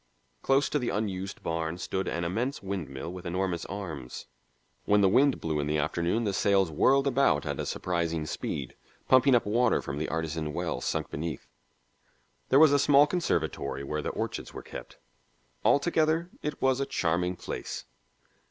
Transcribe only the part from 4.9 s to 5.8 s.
the wind blew in the